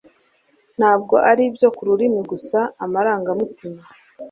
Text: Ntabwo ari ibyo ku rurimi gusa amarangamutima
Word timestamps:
Ntabwo 0.77 1.15
ari 1.29 1.41
ibyo 1.49 1.67
ku 1.75 1.81
rurimi 1.87 2.19
gusa 2.31 2.59
amarangamutima 2.83 3.81